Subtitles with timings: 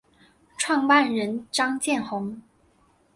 [0.57, 2.41] 创办人张建宏。